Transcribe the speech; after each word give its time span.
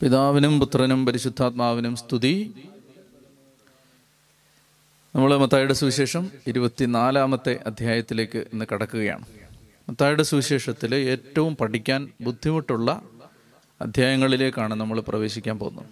പിതാവിനും 0.00 0.60
പുത്രനും 0.60 1.06
പരിശുദ്ധാത്മാവിനും 1.06 1.96
സ്തുതി. 1.96 2.54
നമ്മൾ 5.14 5.36
മത്തായുടെ 5.36 5.74
സുവിശേഷം 5.74 6.30
ഇരുപത്തിനാലാമത്തെ 6.46 7.60
അധ്യായത്തിലേക്ക് 7.66 8.38
ഇന്ന് 8.38 8.64
കടക്കുകയാണ്. 8.72 9.24
മത്തായുടെ 9.88 10.22
സുവിശേഷത്തിൽ 10.22 10.94
ഏറ്റവും 10.94 11.56
പഠിക്കാൻ 11.56 12.08
ബുദ്ധിമുട്ടുള്ള 12.20 13.02
അധ്യായങ്ങളിലേക്കാണ് 13.80 14.74
നമ്മൾ 14.74 15.00
പ്രവേശിക്കാൻ 15.00 15.58
പോകുന്നത്. 15.58 15.86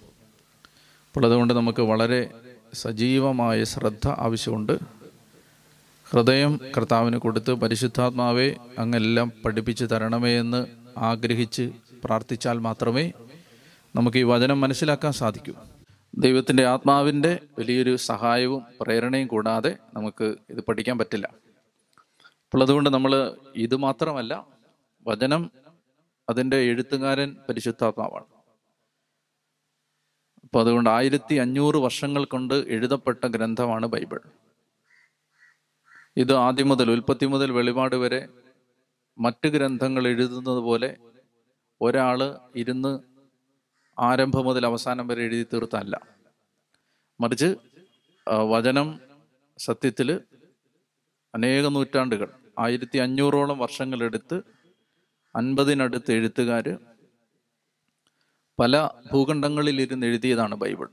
അപ്പോൾ 1.09 1.27
അതുകൊണ്ട് 1.27 1.55
നമുക്ക് 1.55 1.83
വളരെ 1.83 2.31
സജീവമായ 2.75 3.65
ശ്രദ്ധ 3.65 4.09
ആവശ്യമുണ്ട്. 4.09 4.79
ഹൃദയം 6.11 6.61
കർത്താവിന് 6.77 7.17
കൊടുത്ത് 7.17 7.51
പരിശുദ്ധാത്മാവെ 7.51 8.57
അങ്ങെല്ലാം 8.79 9.33
പഠിപ്പിച്ച് 9.45 9.85
തരണമേ 9.85 10.41
എന്ന് 10.41 10.67
ആഗ്രഹിച്ച് 10.99 11.71
പ്രാർത്ഥിച്ചാൽ 12.05 12.59
മാത്രമേ 12.59 13.13
നമുക്ക് 13.99 14.17
ഈ 14.17 14.23
വചനം 14.23 14.61
മനസ്സിലാക്കാൻ 14.61 15.13
സാധിക്കും. 15.13 15.57
ദൈവത്തിന്റെ 16.19 16.67
ആത്മാവിന്റെ 16.67 17.41
വലിയൊരു 17.59 17.97
സഹായവും 17.97 18.67
പ്രേരണയും 18.81 19.27
കൂടാതെ 19.27 19.79
നമുക്ക് 19.95 20.35
ഇത് 20.51 20.61
പഠിക്കാൻ 20.69 20.99
പറ്റില്ല. 20.99 21.27
അപ്പോൾ 22.45 22.63
അതുകൊണ്ട് 22.63 22.91
നമ്മൾ 22.91 23.37
ഇത് 23.57 23.77
മാത്രമല്ല 23.77 24.47
വചനം 25.07 25.51
അതിന്റെ 26.29 26.57
എഴുത്തുകാരൻ 26.57 27.37
പരിശുദ്ധാത്മാവാണ്. 27.49 28.25
അപ്പോൾ 30.45 30.61
അതുകൊണ്ട് 30.61 30.91
ആയിരത്തി 30.91 31.35
അഞ്ഞൂറ് 31.35 31.77
വർഷങ്ങൾ 31.77 32.25
കൊണ്ട് 32.25 32.55
എഴുതപ്പെട്ട 32.55 33.27
ഗ്രന്ഥമാണ് 33.27 33.87
ബൈബിൾ. 33.87 34.21
ഇത് 36.17 36.35
ആദ്യം 36.35 36.69
മുതൽ 36.69 36.91
ഉൽപ്പത്തി 36.91 37.27
മുതൽ 37.27 37.53
വെളിപാട് 37.53 37.97
വരെ 37.97 38.29
മറ്റ് 39.19 39.49
ഗ്രന്ഥങ്ങൾ 39.49 40.09
എഴുതുന്നത് 40.09 40.59
പോലെ 40.59 40.97
ഒരാൾ 41.81 42.39
ഇരുന്ന് 42.57 43.18
ആരംഭം 43.99 44.45
മുതൽ 44.45 44.67
അവസാനം 44.67 45.07
വരെ 45.09 45.23
എഴുതി 45.23 45.47
തീർത്തല്ല 45.53 45.95
മറിച്ച് 47.21 47.49
വചനം 48.27 48.89
സത്യത്തിൽ 49.59 50.09
അനേക 51.35 51.67
നൂറ്റാണ്ടുകൾ 51.67 52.29
ആയിരത്തി 52.59 52.99
അഞ്ഞൂറോളം 52.99 53.59
വർഷങ്ങളെടുത്ത് 53.59 54.37
അൻപതിനടുത്ത് 55.35 56.13
എഴുത്തുകാർ 56.13 56.67
പല 58.59 58.77
ഭൂഖണ്ഡങ്ങളിൽ 59.11 59.81
ഇരുന്ന് 59.81 60.07
എഴുതിയതാണ് 60.07 60.55
ബൈബിൾ. 60.55 60.89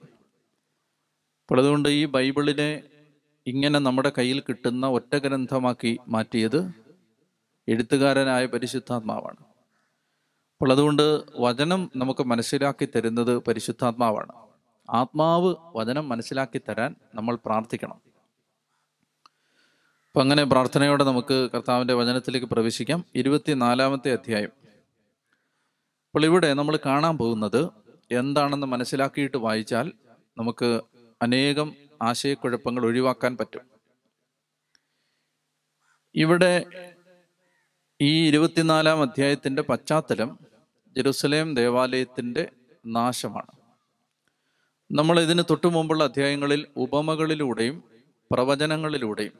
അപ്പോൾ 1.41 1.59
അതുകൊണ്ട് 1.59 1.89
ഈ 1.89 2.05
ബൈബിളിനെ 2.05 2.69
ഇങ്ങനെ 3.47 3.79
നമ്മുടെ 3.79 4.11
കയ്യിൽ 4.17 4.39
കിട്ടുന്ന 4.39 4.85
ഒറ്റ 4.87 5.15
ഗ്രന്ഥമാക്കി 5.15 5.97
മാറ്റിയത് 6.07 6.59
എഴുത്തുകാരനായ 7.67 8.45
പരിശുദ്ധാത്മാവാണ്. 8.45 9.41
അപ്പോൾ 10.55 10.71
അതുകൊണ്ട് 10.71 11.23
വചനം 11.39 11.91
നമുക്ക് 11.95 12.23
മനസ്സിലാക്കി 12.23 12.87
തരുന്നത് 12.95 13.37
പരിശുദ്ധാത്മാവാണ്. 13.37 14.31
ആത്മാവ് 14.89 15.55
വചനം 15.75 16.09
മനസ്സിലാക്കി 16.09 16.61
തരാൻ 16.69 16.95
നമ്മൾ 17.15 17.37
പ്രാർത്ഥിക്കണം. 17.45 18.01
അപ്പം 20.07 20.21
അങ്ങനെ 20.21 20.43
പ്രാർത്ഥനയോടെ 20.43 21.03
നമുക്ക് 21.03 21.49
കർത്താവിന്റെ 21.53 21.93
വചനത്തിലേക്ക് 21.93 22.47
പ്രവേശിക്കാം. 22.47 23.05
ഇരുപത്തിനാലാമത്തെ 23.15 24.11
അധ്യായം. 24.13 24.49
അപ്പോൾ 26.05 26.25
ഇവിടെ 26.25 26.53
നമ്മൾ 26.53 26.79
കാണാൻ 26.85 27.17
പോകുന്നത് 27.17 27.69
എന്താണെന്ന് 28.11 28.67
മനസ്സിലാക്കിയിട്ട് 28.67 29.37
വായിച്ചാൽ 29.37 29.91
നമുക്ക് 30.37 30.81
അനേകം 31.21 31.75
ആശയക്കുഴപ്പങ്ങൾ 32.01 32.85
ഒഴിവാക്കാൻ 32.85 33.37
പറ്റും. 33.37 33.61
ഇവിടെ 36.15 36.65
ഈ 38.01 38.27
ഇരുപത്തിനാലാം 38.27 39.01
അധ്യായത്തിന്റെ 39.01 39.61
പശ്ചാത്തലം 39.61 40.39
ജെറുസലേം 40.95 41.55
ദേവാലയത്തിന്റെ 41.55 42.49
നാശമാണ്. 42.85 43.51
നമ്മൾ 44.91 45.19
ഇതിന് 45.19 45.43
തൊട്ടു 45.49 45.67
മുമ്പുള്ള 45.67 46.03
അധ്യായങ്ങളിൽ 46.03 46.67
ഉപമകളിലൂടെയും 46.77 47.83
പ്രവചനങ്ങളിലൂടെയും 48.31 49.31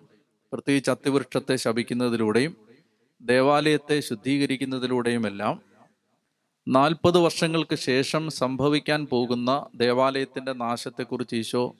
പ്രത്യേകിച്ച് 0.53 0.91
അത്തിവൃക്ഷത്തെ 0.91 1.55
ശപിക്കുന്നതിലൂടെയും 1.55 2.57
ദേവാലയത്തെ 3.21 3.99
ശുദ്ധീകരിക്കുന്നതിലൂടെയുമെല്ലാം 3.99 5.61
നാൽപ്പത് 6.67 7.17
വർഷങ്ങൾക്ക് 7.17 7.75
ശേഷം 7.75 8.31
സംഭവിക്കാൻ 8.31 9.05
പോകുന്ന 9.05 9.67
ദേവാലയത്തിന്റെ 9.75 10.53
നാശത്തെക്കുറിച്ച് 10.53 11.35
ഈശോ 11.35 11.75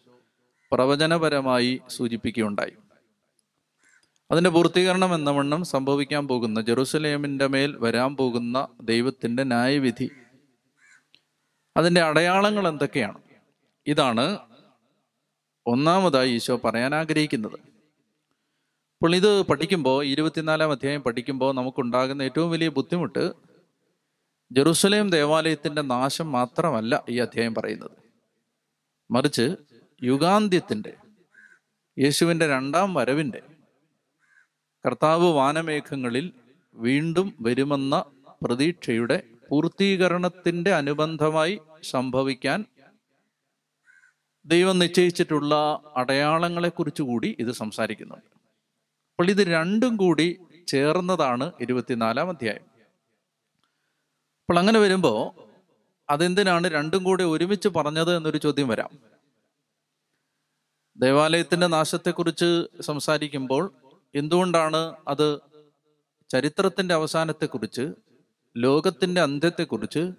പ്രവചനപരമായി 0.72 1.82
സൂചിപ്പിക്കുകയുണ്ടായി. 1.90 2.85
അതിന്റെ 4.32 4.50
പൂർത്തീകരണം 4.50 5.16
എന്ന 5.16 5.30
വണ്ണം 5.30 5.66
സംഭവിക്കാൻ 5.66 6.28
പോകുന്ന 6.28 6.62
ജെറുസലേമിന്റെ 6.62 7.48
മേൽ 7.48 7.78
വരാൻ 7.78 8.16
പോകുന്ന 8.16 8.68
ദൈവത്തിന്റെ 8.82 9.44
ന്യായവിധി. 9.44 10.12
അതിന്റെ 11.78 12.02
അടയാളങ്ങൾ 12.02 12.68
എന്തൊക്കെയാണ്? 12.68 13.18
ഇതാണ് 13.88 14.40
ഒന്നാമതായി 15.66 16.32
ഈശോ 16.32 16.62
പറയാൻ 16.64 16.96
ആഗ്രഹിക്കുന്നത്. 16.96 17.54
അപ്പോൾ 17.54 19.16
ഇത് 19.16 19.42
പഠിക്കുമ്പോൾ 19.42 20.06
ഇരുപത്തിനാലാം 20.06 20.72
അധ്യായം 20.72 21.02
പഠിക്കുമ്പോൾ 21.02 21.56
നമുക്കുണ്ടാകുന്ന 21.56 22.22
ഏറ്റവും 22.22 22.52
വലിയ 22.52 22.68
ബുദ്ധിമുട്ട് 22.68 23.34
ജെറുസലേം 24.52 25.10
ദേവാലയത്തിന്റെ 25.10 25.82
നാശം 25.82 26.32
മാത്രമല്ല 26.32 27.04
ഈ 27.10 27.20
അധ്യായം 27.20 27.56
പറയുന്നത്. 27.56 27.92
മറിച്ച് 29.12 29.56
യുഗാന്ത്യത്തിന്റെ 30.04 30.94
യേശുവിന്റെ 32.00 32.48
രണ്ടാം 32.48 32.94
വരവിന്റെ 32.94 33.42
കർത്താവ് 34.86 35.26
വാനമേഘങ്ങളിൽ 35.26 36.34
വീണ്ടും 36.76 37.34
വരുമെന്ന 37.42 38.06
പ്രതീക്ഷയുടെ 38.44 39.24
പൂർത്തീകരണത്തിന്റെ 39.50 40.74
അനുബന്ധമായി 40.74 41.60
സംഭവിക്കാൻ 41.90 42.66
ദൈവം 44.46 44.80
നിശ്ചയിച്ചിട്ടുള്ള 44.80 45.82
അടയാളങ്ങളെക്കുറിച്ച് 45.98 47.02
കൂടി 47.02 47.36
ഇത് 47.40 47.52
സംസാരിക്കുന്നുണ്ട്. 47.52 48.26
അപ്പോൾ 49.12 49.30
ഇത് 49.30 49.48
രണ്ടും 49.48 49.98
കൂടി 49.98 50.40
ചേർന്നതാണ് 50.68 51.52
ഇരുപത്തിനാലാം 51.62 52.30
അധ്യായം. 52.30 52.66
അപ്പോൾ 54.42 54.60
അങ്ങനെ 54.60 54.80
വരുമ്പോൾ 54.80 55.46
അതെന്തിനാണ് 56.10 56.68
രണ്ടും 56.68 57.04
കൂടി 57.04 57.24
ഒരുമിച്ച് 57.24 57.68
പറഞ്ഞത് 57.68 58.18
എന്നൊരു 58.18 58.38
ചോദ്യം 58.38 58.68
വരാം. 58.68 58.90
ദേവാലയത്തിന്റെ 60.98 61.68
നാശത്തെക്കുറിച്ച് 61.68 62.68
സംസാരിക്കുമ്പോൾ 62.82 63.74
എന്തുകൊണ്ടാണ് 64.16 64.96
അത് 65.08 65.40
ചരിത്രത്തിന്റെ 66.30 66.96
അവസാനത്തെക്കുറിച്ച് 66.96 67.92
ലോകത്തിന്റെ 68.58 69.22
അന്ത്യത്തെക്കുറിച്ച് 69.22 70.12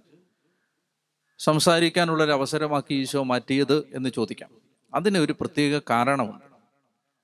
സംസാരിക്കാനുള്ള 1.39 2.25
ഒരു 2.25 2.33
അവസരമാക്കി 2.33 2.95
ഈശോ 2.95 3.23
മാറ്റിയത് 3.23 3.89
എന്ന് 3.95 4.11
ചോദിക്കാം. 4.11 4.51
അതിന് 4.95 5.19
ഒരു 5.19 5.33
പ്രത്യേക 5.33 5.81
കാരണമുണ്ട്. 5.91 6.45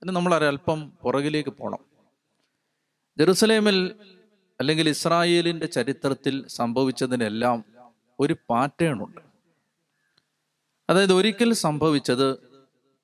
അതിന് 0.02 0.16
നമ്മൾ 0.16 0.34
ഒരല്പം 0.34 0.92
പുറകിലേക്ക് 1.02 1.50
പോകണം 1.50 1.78
ജെറുസലേമിൽ 3.18 3.96
അല്ലെങ്കിൽ 4.60 4.88
ഇസ്രായേലിന്റെ 4.88 5.66
ചരിത്രത്തിൽ 5.66 6.48
സംഭവിച്ചതിനെല്ലാം 6.48 7.64
ഒരു 8.20 8.36
പാറ്റേൺ 8.50 9.04
ഉണ്ട് 9.04 9.20
അതായത് 10.90 11.12
ഒരിക്കൽ 11.12 11.52
സംഭവിച്ചത് 11.52 12.38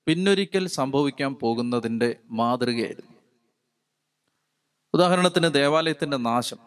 പിന്നൊരിക്കൽ 0.06 0.66
സംഭവിക്കാൻ 0.68 1.34
പോകുന്നതിന്റെ 1.34 2.16
മാതൃകയായിരുന്നു. 2.30 3.17
ഉദാഹരണത്തിന് 4.94 5.54
ദേവാലയത്തിന്റെ 5.54 6.16
നാശം. 6.16 6.58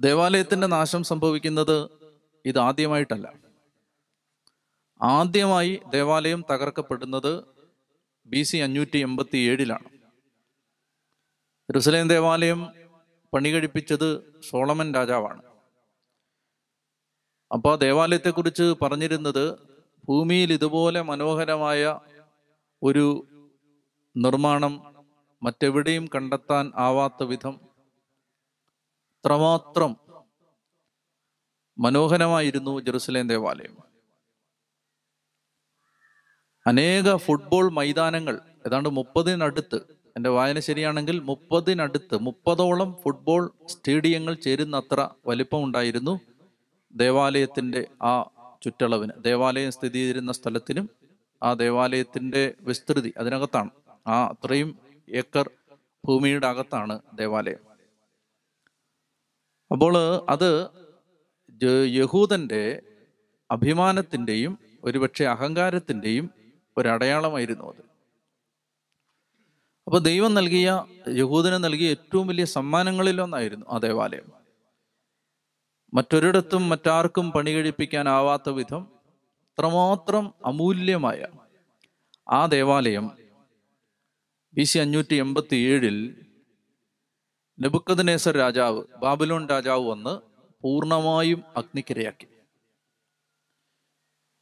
ദേവാലയത്തിന്റെ 0.00 0.66
നാശം 0.66 1.04
സംഭവിക്കുന്നത് 1.04 1.88
ഇത് 2.46 2.58
ആദ്യമായിട്ടല്ല 2.58 3.32
ആദ്യമായി 5.02 5.80
ദേവാലയം 5.90 6.44
തകർക്കപ്പെടുന്നത് 6.50 7.44
ബി 8.26 8.42
സി 8.42 8.56
അഞ്ഞൂറ്റി 8.56 8.98
എൺപത്തി 8.98 9.36
ഏഴിലാണ് 9.36 9.88
ജെറുസലേം 11.70 12.08
ദേവാലയം 12.08 12.72
പണി 13.34 13.48
കഴിപ്പിച്ചത് 13.48 14.40
സോളമൻ 14.50 14.94
രാജാവാണ്. 14.94 15.42
അപ്പോൾ 17.52 17.76
ദേവാലയത്തെക്കുറിച്ച് 17.76 18.74
പറഞ്ഞിരുന്നത് 18.82 19.58
ഭൂമിയിൽ 20.08 20.52
ഇതുപോലെ 20.52 21.02
മനോഹരമായ 21.02 22.00
ഒരു 22.82 23.26
നിർമ്മാണം 24.16 24.89
മറ്റെവിടെയും 25.42 26.04
കണ്ടെത്താൻ 26.14 26.72
ആവാത്ത 26.86 27.22
വിധം 27.22 27.54
അത്രമാത്രം 29.14 29.92
മനോഹരമായിരുന്നു 31.78 32.80
ജെറുസലേം 32.80 33.28
ദേവാലയം. 33.28 33.74
അനേക 36.66 37.16
ഫുട്ബോൾ 37.16 37.66
മൈതാനങ്ങൾ 37.78 38.34
ഏതാണ്ട് 38.66 38.88
മുപ്പതിനടുത്ത് 38.88 39.78
എന്റെ 40.16 40.30
വായന 40.30 40.58
ശരിയാണെങ്കിൽ 40.58 41.16
മുപ്പതിനടുത്ത് 41.20 42.16
മുപ്പതോളം 42.26 42.90
ഫുട്ബോൾ 43.02 43.42
സ്റ്റേഡിയങ്ങൾ 43.72 44.34
ചേരുന്നത്ര 44.34 45.08
വലിപ്പമുണ്ടായിരുന്നു 45.26 46.14
ദേവാലയത്തിന്റെ 46.94 47.82
ആ 48.02 48.12
ചുറ്റളവിന്. 48.64 49.12
ദേവാലയം 49.28 49.72
സ്ഥിതി 49.72 49.98
ചെയ്തിരുന്ന 49.98 50.32
സ്ഥലത്തിനും 50.32 50.86
ആ 51.42 51.50
ദേവാലയത്തിന്റെ 51.54 52.54
വിസ്തൃതി 52.60 53.12
അതിനകത്താണ്. 53.18 53.70
ആ 54.06 54.16
അത്രയും 54.32 54.70
ഏക്കർ 55.14 55.50
ഭൂമിയുടെ 56.06 56.46
അകത്താണ് 56.46 57.00
ദേവാലയം. 57.14 57.62
അപ്പോൾ 59.72 59.96
അത് 60.28 60.68
യഹൂദന്റെ 61.86 62.82
അഭിമാനത്തിന്റെയും 63.50 64.58
ഒരുപക്ഷെ 64.84 65.24
അഹങ്കാരത്തിന്റെയും 65.24 66.30
ഒരടയാളമായിരുന്നു 66.76 67.64
അത്. 67.64 67.82
അപ്പൊ 69.86 69.98
ദൈവം 69.98 70.34
നൽകിയ 70.34 70.84
യഹൂദന് 71.08 71.64
നൽകിയ 71.64 71.90
ഏറ്റവും 71.90 72.26
വലിയ 72.26 72.44
സമ്മാനങ്ങളിലൊന്നായിരുന്നു 72.44 73.66
ആ 73.70 73.78
ദേവാലയം. 73.78 74.32
മറ്റൊരിടത്തും 75.94 76.68
മറ്റാർക്കും 76.68 77.30
പണി 77.30 77.50
കഴിപ്പിക്കാനാവാത്ത 77.50 78.48
വിധം 78.48 79.00
അത്രമാത്രം 79.58 80.34
അമൂല്യമായ 80.44 81.26
ആ 82.32 82.46
ദേവാലയം 82.46 83.19
ബി 84.54 84.62
സി 84.62 84.78
അഞ്ഞൂറ്റി 84.78 85.14
എൺപത്തി 85.14 85.56
ഏഴിൽ 85.56 86.26
നെബുക്കദ്നേസർ 87.60 88.36
രാജാവ് 88.36 88.84
ബാബിലോൺ 88.96 89.48
രാജാവ് 89.48 89.88
വന്ന് 89.88 90.20
പൂർണമായും 90.62 91.44
അഗ്നിക്കിരയാക്കി. 91.56 92.26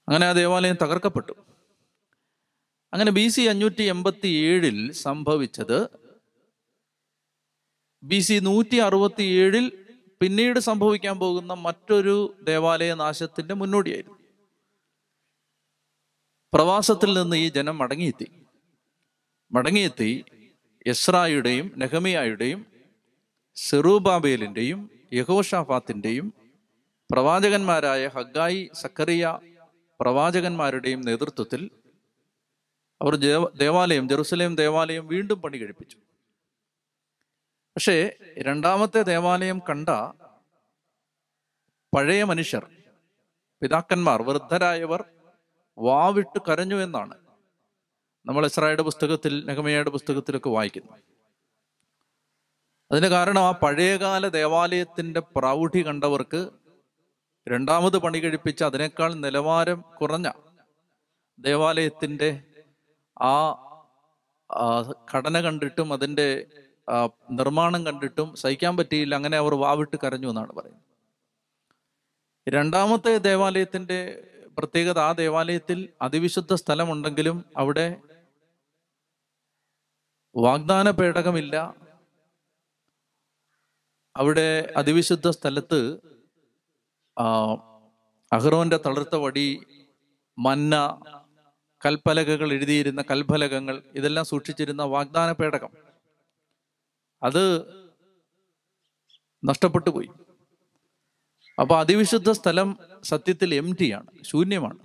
അങ്ങനെ 0.09 0.27
ആ 0.27 0.33
ദേവാലയം 0.33 0.77
തകർക്കപ്പെട്ടു. 0.83 1.33
അങ്ങനെ 2.93 3.11
ബി 3.11 3.29
സി 3.29 3.41
അഞ്ഞൂറ്റി 3.41 3.83
എൺപത്തി 3.83 4.29
ഏഴിൽ 4.29 4.93
സംഭവിച്ചത് 4.93 5.89
ബി 8.03 8.19
സി 8.19 8.39
നൂറ്റി 8.39 8.77
അറുപത്തി 8.77 9.23
ഏഴിൽ 9.23 9.87
പിന്നീട് 10.21 10.59
സംഭവിക്കാൻ 10.59 11.19
പോകുന്ന 11.19 11.53
മറ്റൊരു 11.53 12.37
ദേവാലയ 12.43 12.95
നാശത്തിന്റെ 12.95 13.55
മുന്നോടിയായിരുന്നു. 13.55 14.19
പ്രവാസത്തിൽ 16.53 17.23
നിന്ന് 17.23 17.37
ഈ 17.37 17.49
ജനം 17.49 17.79
മടങ്ങിയെത്തി. 17.79 18.48
മടങ്ങിയെത്തി 19.53 20.25
യസ്രായുടെയും 20.87 21.73
നെഹമിയായുടെയും 21.77 22.67
സെറൂബാബേലിന്റെയും 23.57 24.91
യഹോഷാഫാത്തിന്റെയും 25.13 26.33
പ്രവാചകന്മാരായ 27.13 28.09
ഹഗായി 28.09 28.71
സക്കറിയ 28.75 29.39
പ്രവാചകന്മാരുടെയും 30.01 31.01
നേതൃത്വത്തിൽ 31.01 31.71
അവർ 33.03 33.15
ദേവാലയം 33.59 34.09
ജെറുസലേം 34.09 34.57
ദേവാലയം 34.57 35.09
വീണ്ടും 35.09 35.43
പണി 35.43 35.59
കഴിപ്പിച്ചു. 35.59 35.97
പക്ഷേ 37.77 38.17
രണ്ടാമത്തെ 38.39 39.03
ദേവാലയം 39.03 39.59
കണ്ട 39.59 39.89
പഴയ 41.97 42.25
മനുഷ്യർ 42.25 42.65
പിതാക്കന്മാർ 43.63 44.23
വൃദ്ധരായവർ 44.23 45.05
വാവിട്ട് 45.79 46.39
കരഞ്ഞു 46.49 46.77
എന്നാണ്. 46.77 47.28
നമ്മൾ 48.29 48.47
ഇസ്രായുടെ 48.47 48.83
പുസ്തകത്തിൽ 48.83 49.47
നഗമയുടെ 49.47 49.91
പുസ്തകത്തിലൊക്കെ 49.91 50.51
വായിക്കുന്നു. 50.51 50.93
അതിന് 52.93 53.07
കാരണം 53.07 53.41
ആ 53.41 53.51
പഴയകാല 53.51 54.29
ദേവാലയത്തിന്റെ 54.29 55.21
പ്രൗഢി 55.21 55.83
കണ്ടവർക്ക് 55.83 56.49
രണ്ടാമത് 57.49 57.99
പണി 57.99 58.19
കഴിപ്പിച്ച 58.19 58.63
അതിനേക്കാൾ 58.63 59.15
നിലവാരം 59.15 59.81
കുറഞ്ഞ 60.01 60.29
ദേവാലയത്തിന്റെ 61.39 62.43
ആ 63.23 63.35
ഘടന 65.15 65.41
കണ്ടിട്ടും 65.41 65.93
അതിന്റെ 65.93 66.47
നിർമ്മാണം 67.31 67.87
കണ്ടിട്ടും 67.87 68.37
സഹിക്കാൻ 68.37 68.77
പറ്റിയില്ല. 68.77 69.15
അങ്ങനെ 69.15 69.37
അവർ 69.37 69.55
വാവിട്ട് 69.55 69.97
കരഞ്ഞു 70.05 70.29
എന്നാണ് 70.29 70.53
പറയുന്നത്. 70.53 70.85
രണ്ടാമത്തെ 72.49 73.19
ദേവാലയത്തിന്റെ 73.19 74.25
പ്രത്യേകത 74.59 74.99
ആ 74.99 75.13
ദേവാലയത്തിൽ 75.13 75.89
അതിവിശുദ്ധ 76.03 76.55
സ്ഥലമുണ്ടെങ്കിലും 76.55 77.45
അവിടെ 77.57 78.03
വാഗ്ദാന 80.39 80.91
പേടകമില്ല 80.91 81.57
അവിടെ 84.17 84.73
അതിവിശുദ്ധ 84.77 85.29
സ്ഥലത്ത് 85.29 86.01
അഹ്റോന്റെ 88.33 88.77
തളർത്ത 88.77 89.17
വടി 89.17 89.49
മന്ന 90.39 90.75
കൽപ്പലകകൾ 91.87 92.53
എഴുതിയിരുന്ന 92.53 93.05
കൽഫലകങ്ങൾ 93.11 93.83
ഇതെല്ലാം 93.95 94.25
സൂക്ഷിച്ചിരുന്ന 94.25 94.83
വാഗ്ദാന 94.83 95.33
പേടകം 95.33 95.73
അത് 97.23 97.45
നഷ്ടപ്പെട്ടു 99.45 99.91
പോയി 99.91 100.11
അപ്പൊ 101.61 101.79
അതിവിശുദ്ധ 101.79 102.31
സ്ഥലം 102.31 102.79
സത്യത്തിൽ 103.05 103.55
എം 103.55 103.77
ആണ് 103.93 104.25
ശൂന്യമാണ്. 104.25 104.79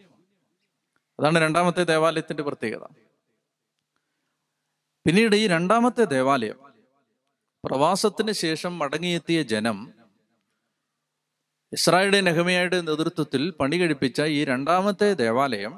അതാണ് 1.19 1.39
രണ്ടാമത്തെ 1.39 1.83
ദേവാലയത്തിന്റെ 1.83 2.44
പ്രത്യേകത. 2.44 2.83
പിന്നീട് 5.05 5.35
ഈ 5.35 5.47
രണ്ടാമത്തെ 5.47 6.03
ദേവാലയം 6.05 6.59
പ്രവാസത്തിന് 7.63 8.33
ശേഷം 8.33 8.73
മടങ്ങിയെത്തിയ 8.79 9.39
ജനം 9.44 9.77
ഇസ്രായേലിന്റെ 11.73 12.21
നെഹമയുടെ 12.21 12.79
നേതൃത്വത്തിൽ 12.81 13.44
പണി 13.59 13.77
കഴിപ്പിച്ച 13.77 14.21
ഈ 14.31 14.39
രണ്ടാമത്തെ 14.44 15.09
ദേവാലയം 15.13 15.73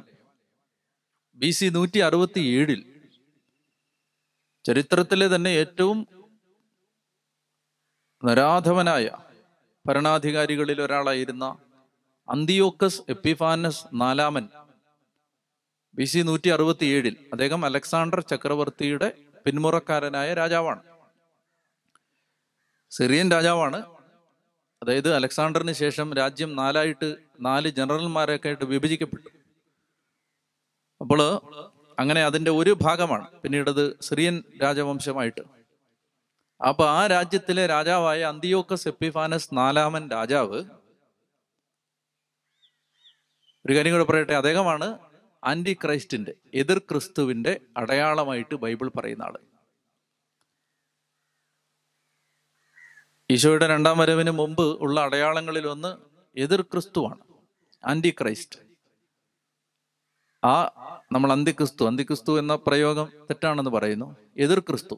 ബി 1.39 1.49
സി 1.51 1.69
നൂറ്റി 1.69 1.99
അറുപത്തി 1.99 2.41
ഏഴിൽ 2.51 2.81
ചരിത്രത്തിലെ 4.65 5.27
തന്നെ 5.27 5.51
ഏറ്റവും 5.55 5.99
നരാധവനായ 8.23 9.07
ഭരണാധികാരികളിൽ 9.85 10.79
ഒരാളായിരുന്ന 10.81 11.45
അന്തിയോക്കസ് 12.27 13.01
എപ്പിഫാനസ് 13.09 13.83
നാലാമൻ 13.93 14.45
ബി 15.97 16.03
സി 16.03 16.19
നൂറ്റി 16.19 16.49
അറുപത്തി 16.49 16.85
ഏഴിൽ 16.85 17.17
അദ്ദേഹം 17.31 17.65
അലക്സാണ്ടർ 17.65 18.19
ചക്രവർത്തിയുടെ 18.19 19.11
പിന്മുറക്കാരനായ 19.45 20.33
രാജാവാണ്. 20.33 20.81
സിറിയൻ 22.91 23.31
രാജാവാണ്. 23.31 23.85
അതായത് 24.83 25.15
അലക്സാണ്ടറിന് 25.15 25.71
ശേഷം 25.71 26.13
രാജ്യം 26.13 26.55
നാലായിട്ട് 26.55 27.15
നാല് 27.39 27.69
ജനറൽമാരൊക്കെ 27.69 28.47
ആയിട്ട് 28.47 28.63
വിഭജിക്കപ്പെട്ടു. 28.63 29.29
അപ്പോൾ 31.01 31.41
അങ്ങനെ 31.99 32.25
അതിന്റെ 32.25 32.51
ഒരു 32.51 32.77
ഭാഗമാണ് 32.81 33.27
പിന്നീട് 33.41 33.69
അത് 33.69 33.97
സിറിയൻ 34.01 34.43
രാജവംശമായിട്ട്. 34.63 35.41
അപ്പൊ 36.67 36.85
ആ 36.85 37.07
രാജ്യത്തിലെ 37.07 37.67
രാജാവായ 37.67 38.23
അന്തിയോക്കസ് 38.23 38.87
എപ്പിഫാനസ് 38.87 39.49
നാലാമൻ 39.53 40.09
രാജാവ്. 40.11 40.63
ഒരു 43.65 43.73
കാര്യം 43.73 43.93
കൂടെ 43.93 44.03
പറയട്ടെ 44.03 44.33
അദ്ദേഹമാണ് 44.33 45.04
ആന്റി 45.45 45.73
ക്രൈസ്റ്റിന്റെ 45.73 46.33
എതിർ 46.53 46.79
ക്രിസ്തുവിന്റെ 46.79 47.61
അടയാളമായിട്ട് 47.77 48.55
ബൈബിൾ 48.55 48.87
പറയുന്ന 48.97 49.23
ആൾ. 49.23 49.35
ഈശോയുടെ 53.29 53.67
രണ്ടാം 53.67 53.97
വരവിന് 53.97 54.31
മുമ്പ് 54.31 54.65
ഉള്ള 54.85 55.01
അടയാളങ്ങളിൽ 55.01 55.67
ഒന്ന് 55.67 55.91
എതിർ 56.37 56.61
ക്രിസ്തുവാണ് 56.61 57.23
ആന്റി 57.83 58.11
ക്രൈസ്റ്റ് 58.21 58.59
ആ 60.43 60.55
നമ്മൾ 61.11 61.31
അന്തിക്രിസ്തു 61.31 61.83
അന്തിക്രിസ്തു 61.89 62.39
എന്ന 62.39 62.55
പ്രയോഗം 62.55 63.07
തെറ്റാണെന്ന് 63.29 63.71
പറയുന്നു 63.71 64.07
എതിർ 64.37 64.59
ക്രിസ്തു. 64.59 64.95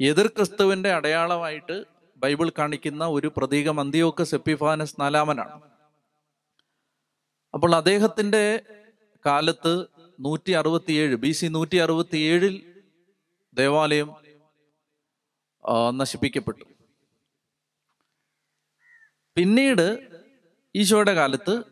എതിർ 0.00 0.26
ക്രിസ്തുവിന്റെ 0.26 0.90
അടയാളമായിട്ട് 0.92 1.76
ബൈബിൾ 2.22 2.48
കാണിക്കുന്ന 2.58 3.04
ഒരു 3.06 3.28
പ്രതീകം 3.36 3.80
അന്തിയോക്കസ് 3.80 4.34
എപ്പിഫാനസ് 4.34 5.00
നാലാമനാണ്. 5.00 5.56
അപ്പോൾ 7.54 7.76
അദ്ദേഹത്തിന്റെ 7.76 8.44
കാലത്ത് 9.26 9.86
നൂറ്റി 10.20 10.52
അറുപത്തിയേഴ് 10.52 11.14
ബി 11.14 11.30
സി 11.30 11.46
നൂറ്റി 11.46 11.76
അറുപത്തിയേഴിൽ 11.76 12.54
ദേവാലയം 13.54 14.08
നശിപ്പിക്കപ്പെട്ടു. 16.00 16.64
പിന്നീട് 19.36 19.86
ഈശോയുടെ 20.74 21.14
കാലത്ത് 21.14 21.64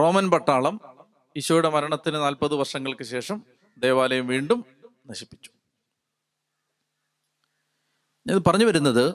റോമൻ 0.00 0.30
പട്ടാളം 0.30 0.80
ഈശോയുടെ 1.36 1.68
മരണത്തിന് 1.68 2.14
നാൽപ്പത് 2.14 2.54
വർഷങ്ങൾക്ക് 2.54 3.02
ശേഷം 3.02 3.42
ദേവാലയം 3.78 4.26
വീണ്ടും 4.26 4.64
നശിപ്പിച്ചു. 5.06 5.50
ഇത് 8.26 8.38
പറഞ്ഞു 8.46 8.64
വരുന്നത് 8.64 9.06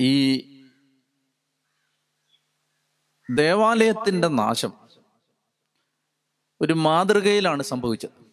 ഈ 0.00 0.12
ദേവാലയത്തിന്റെ 3.30 4.28
നാശം 4.28 4.83
ഒരു 6.62 6.72
മാതൃകയിലാണ് 6.72 7.62
സംഭവിച്ചത്. 7.62 8.24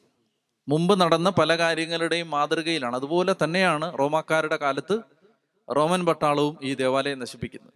മുമ്പ് 0.68 1.02
നടന്ന 1.02 1.30
പല 1.30 1.58
കാര്യങ്ങളുടെയും 1.58 2.30
മാതൃകയിലാണ്. 2.30 2.96
അതുപോലെ 2.96 3.36
തന്നെയാണ് 3.44 4.00
റോമാക്കാരുടെ 4.00 4.56
കാലത്ത് 4.56 5.02
റോമൻ 5.76 6.06
പട്ടാളവും 6.06 6.58
ഈ 6.64 6.76
ദേവാലയം 6.76 7.20
നശിപ്പിക്കുന്നത്. 7.20 7.74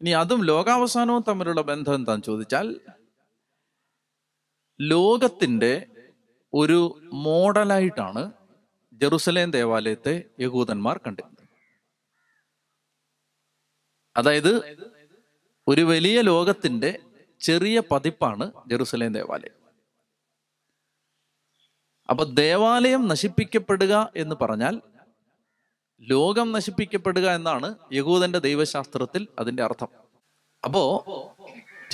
ഇനി 0.00 0.10
അതും 0.10 0.44
ലോകാവസാനവും 0.44 1.24
തമ്മിലുള്ള 1.28 1.60
ബന്ധം 1.60 1.94
എന്താന്ന് 1.94 2.24
ചോദിച്ചാൽ 2.24 2.80
ലോകത്തിന്റെ 4.80 5.86
ഒരു 6.54 7.00
മോഡലായിട്ടാണ് 7.12 8.32
ജെറുസലേം 8.92 9.50
ദേവാലയത്തെ 9.50 10.24
യഹൂദന്മാർ 10.40 11.00
കണ്ടിരുന്നത്. 11.06 11.48
അതായത് 14.16 14.52
ഒരു 15.68 15.80
വലിയ 15.80 16.20
ലോകത്തിന്റെ 16.20 16.98
ചെറിയ 17.42 17.82
പതിപ്പാണ് 17.90 18.52
ജെറുസലേം 18.66 19.12
ദേവാലയം. 19.12 19.56
അപ്പൊ 22.10 22.24
ദേവാലയം 22.24 23.08
നശിപ്പിക്കപ്പെടുക 23.08 24.12
എന്ന് 24.16 24.36
പറഞ്ഞാൽ 24.40 24.80
ലോകം 26.00 26.52
നശിപ്പിക്കപ്പെടുക 26.52 27.30
എന്നാണ് 27.30 27.74
യഹൂദന്റെ 27.92 28.38
ദൈവശാസ്ത്രത്തിൽ 28.38 29.28
അതിന്റെ 29.38 29.62
അർത്ഥം. 29.62 29.88
അപ്പോ 30.64 30.82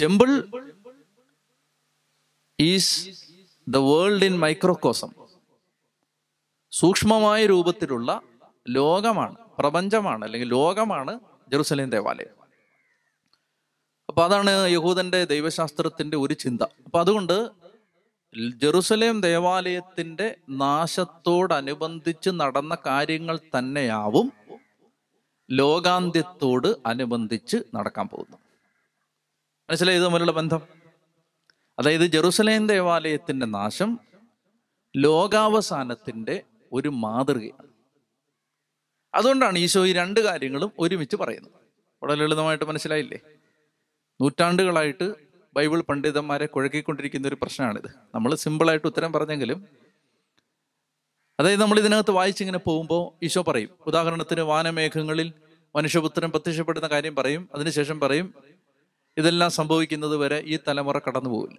temple 0.01 0.49
is 2.61 3.25
the 3.69 3.77
world 3.77 4.25
in 4.25 4.39
microcosm. 4.39 5.11
സൂക്ഷ്മമായ 6.73 7.47
രൂപത്തിലുള്ള 7.47 8.23
ലോകമാണ് 8.69 9.37
പ്രപഞ്ചമാണ് 9.59 10.25
അല്ലെങ്കിൽ 10.25 10.49
ലോകമാണ് 10.49 11.21
ജെറുസലേം 11.49 11.91
ദേവാലയം. 11.91 12.38
അപ്പൊ 14.09 14.25
അതാണ് 14.25 14.69
യഹൂദന്റെ 14.69 15.25
ദൈവശാസ്ത്രത്തിന്റെ 15.25 16.17
ഒരു 16.17 16.35
ചിന്ത. 16.35 16.63
അപ്പൊ 16.63 17.01
അതുകൊണ്ട് 17.01 17.51
ജെറുസലേം 18.57 19.21
ദേവാലയത്തിന്റെ 19.21 20.37
നാശത്തോടനുബന്ധിച്ച് 20.49 22.31
നടന്ന 22.31 22.77
കാര്യങ്ങൾ 22.87 23.37
തന്നെയാവും 23.37 24.33
ലോകാന്ത്യത്തോട് 25.51 26.69
അനുബന്ധിച്ച് 26.87 27.57
നടക്കാൻ 27.75 28.09
പോകുന്നത്. 28.09 28.41
മനസ്സിലായി 29.71 29.99
തമ്മിലുള്ള 29.99 30.33
ബന്ധം? 30.33 30.61
അതായത് 31.79 32.07
ജെറുസലേം 32.07 32.67
ദേവാലയത്തിന്റെ 32.67 33.47
നാശം 33.47 33.99
ലോകാവസാനത്തിന്റെ 34.97 36.43
ഒരു 36.73 36.89
മാതൃകയാണ്. 36.89 37.69
അതുകൊണ്ടാണ് 39.15 39.59
ഈശോ 39.59 39.87
ഈ 39.87 39.93
രണ്ട് 39.93 40.21
കാര്യങ്ങളും 40.21 40.73
ഒരുമിച്ച് 40.79 41.17
പറയുന്നത്. 41.17 41.53
വളരെ 42.03 42.21
ലളിതമായിട്ട് 42.21 42.65
മനസ്സിലായില്ലേ? 42.65 43.19
നൂറ്റാണ്ടുകളായിട്ട് 44.21 45.15
ബൈബിൾ 45.57 45.81
പണ്ഡിതന്മാരെ 45.81 46.47
കുഴക്കിക്കൊണ്ടിരിക്കുന്ന 46.47 47.29
ഒരു 47.29 47.37
പ്രശ്നമാണിത്. 47.43 47.89
നമ്മൾ 48.15 48.35
സിമ്പിളായിട്ട് 48.35 48.87
ഉത്തരം 48.87 49.13
പറഞ്ഞെങ്കിലും 49.13 49.67
അതായത് 51.39 51.61
നമ്മൾ 51.61 51.79
ഇതിനകത്ത് 51.79 52.11
വായിച്ചിങ്ങനെ 52.11 52.59
പോകുമ്പോൾ 52.59 53.25
ഈശോ 53.27 53.43
പറയും 53.49 53.71
ഉദാഹരണത്തിന് 53.87 54.41
വാനമേഘങ്ങളിൽ 54.41 55.33
മനുഷ്യപുത്രൻ 55.77 56.31
പ്രത്യക്ഷപ്പെടുന്ന 56.31 56.87
കാര്യം 56.87 57.17
പറയും 57.17 57.49
അതിനുശേഷം 57.55 58.01
പറയും 58.01 58.35
ഇതെല്ലാം 59.17 59.51
സംഭവിക്കുന്നത് 59.51 60.17
വരെ 60.17 60.39
ഈ 60.47 60.59
തലമുറ 60.69 60.99
കടന്നു 60.99 61.31
പോവില്ല. 61.31 61.59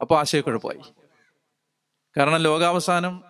അപ്പോൾ 0.00 0.20
ആശയക്കുഴപ്പമായി. 0.20 0.82
കാരണം 2.16 2.40
ലോകാവസാനം 2.42 3.22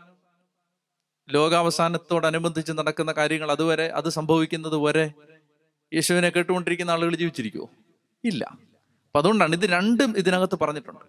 ലോകാവസാനത്തോടനുബന്ധിച്ച് 1.28 2.72
നടക്കുന്ന 2.72 3.12
കാര്യങ്ങൾ 3.12 3.50
അതുവരെ 3.50 3.86
അത് 3.98 4.08
സംഭവിക്കുന്നത് 4.08 4.76
വരെ 4.76 5.12
യേശുവിനെ 5.92 6.30
കേട്ടുകൊണ്ടിരിക്കുന്ന 6.30 6.90
ആളുകൾ 6.90 7.14
ജീവിച്ചിരിക്കുമോ 7.14 7.68
ഇല്ല. 8.24 8.44
അപ്പൊ 8.44 9.18
അതുകൊണ്ടാണ് 9.18 9.52
ഇത് 9.52 9.66
രണ്ടും 9.66 10.18
ഇതിനകത്ത് 10.18 10.58
പറഞ്ഞിട്ടുണ്ട്. 10.58 11.04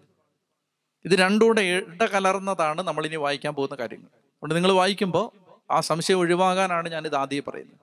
ഇത് 1.04 1.14
രണ്ടുകൂടെ 1.14 1.60
ഇട 1.60 2.04
കലർന്നതാണ് 2.04 2.82
നമ്മൾ 2.82 3.06
ഇനി 3.06 3.16
വായിക്കാൻ 3.16 3.54
പോകുന്ന 3.54 3.74
കാര്യങ്ങൾ. 3.74 4.06
അതുകൊണ്ട് 4.06 4.54
നിങ്ങൾ 4.54 4.72
വായിക്കുമ്പോൾ 4.72 5.30
ആ 5.70 5.80
സംശയം 5.80 6.18
ഒഴിവാകാനാണ് 6.18 6.88
ഞാൻ 6.88 7.06
ഇത് 7.06 7.14
ആദ്യം 7.14 7.42
പറയുന്നത്. 7.48 7.78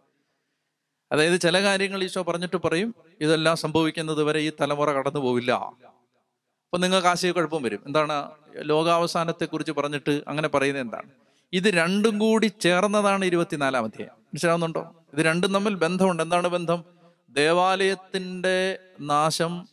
അതായത് 1.11 1.41
ചില 1.41 1.63
കാര്യങ്ങൾ 1.63 2.03
ഈശോ 2.03 2.23
പറഞ്ഞിട്ട് 2.23 2.57
പറയും 2.57 2.95
ഇതെല്ലാം 3.21 3.55
സംഭവിക്കുന്നത് 3.55 4.23
വരെ 4.23 4.39
ഈ 4.39 4.51
തലമുറ 4.61 4.91
കടന്നു 4.91 5.19
പോവില്ല. 5.19 5.51
അപ്പൊ 5.51 6.77
നിങ്ങൾക്ക് 6.77 7.07
ആശയക്കുഴപ്പം 7.07 7.63
വരും. 7.63 7.83
എന്താണ്? 7.85 8.31
ലോകാവസാനത്തെ 8.55 9.45
കുറിച്ച് 9.45 9.71
പറഞ്ഞിട്ട് 9.71 10.23
അങ്ങനെ 10.27 10.47
പറയുന്നത് 10.47 10.83
എന്താണ്? 10.83 11.09
ഇത് 11.53 11.63
രണ്ടും 11.63 12.19
കൂടി 12.19 12.45
ചേർന്നതാണ് 12.45 13.25
ഇരുപത്തിനാലാം 13.25 13.83
അധ്യായം. 13.83 14.11
മനസ്സിലാവുന്നുണ്ടോ? 14.11 14.95
ഇത് 15.13 15.19
രണ്ടും 15.19 15.53
തമ്മിൽ 15.53 15.75
ബന്ധമുണ്ട്. 15.75 16.23
എന്താണ് 16.23 16.47
ബന്ധം? 16.47 17.00
ദേവാലയത്തിന്റെ 17.31 18.77
നാശം 18.99 19.67